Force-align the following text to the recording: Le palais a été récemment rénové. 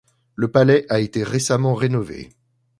Le 0.33 0.47
palais 0.49 0.87
a 0.89 0.99
été 0.99 1.21
récemment 1.23 1.75
rénové. 1.75 2.29